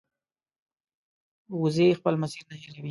[1.61, 2.79] وزې خپل مسیر نه هېروي